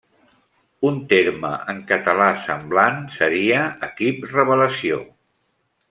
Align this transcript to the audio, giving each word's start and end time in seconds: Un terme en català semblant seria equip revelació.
Un 0.89 0.95
terme 1.11 1.51
en 1.73 1.83
català 1.91 2.29
semblant 2.47 2.99
seria 3.19 3.61
equip 3.91 4.27
revelació. 4.35 5.01